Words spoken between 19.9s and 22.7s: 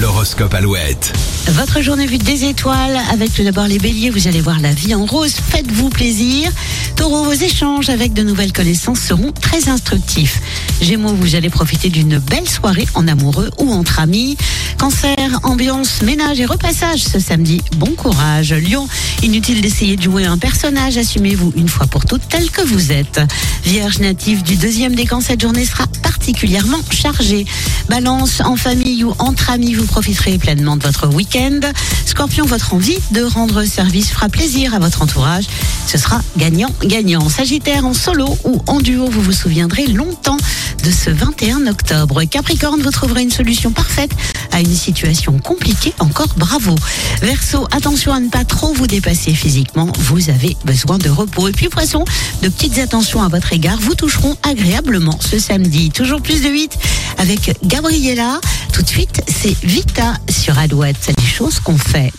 de jouer un personnage, assumez-vous une fois pour toutes tel que